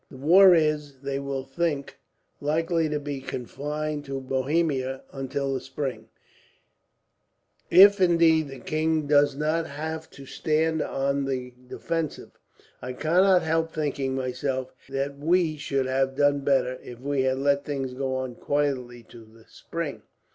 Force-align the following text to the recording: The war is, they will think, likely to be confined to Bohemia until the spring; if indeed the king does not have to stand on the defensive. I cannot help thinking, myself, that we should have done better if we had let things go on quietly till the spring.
The 0.09 0.17
war 0.17 0.55
is, 0.55 0.95
they 1.03 1.19
will 1.19 1.43
think, 1.43 1.99
likely 2.39 2.89
to 2.89 2.99
be 2.99 3.21
confined 3.21 4.03
to 4.05 4.19
Bohemia 4.19 5.03
until 5.13 5.53
the 5.53 5.59
spring; 5.59 6.07
if 7.69 8.01
indeed 8.01 8.47
the 8.47 8.57
king 8.57 9.05
does 9.05 9.35
not 9.35 9.67
have 9.67 10.09
to 10.09 10.25
stand 10.25 10.81
on 10.81 11.25
the 11.25 11.53
defensive. 11.67 12.31
I 12.81 12.93
cannot 12.93 13.43
help 13.43 13.71
thinking, 13.71 14.15
myself, 14.15 14.73
that 14.89 15.19
we 15.19 15.55
should 15.57 15.85
have 15.85 16.15
done 16.15 16.39
better 16.39 16.79
if 16.81 16.99
we 16.99 17.21
had 17.21 17.37
let 17.37 17.63
things 17.63 17.93
go 17.93 18.15
on 18.15 18.33
quietly 18.33 19.05
till 19.07 19.25
the 19.25 19.45
spring. 19.47 20.01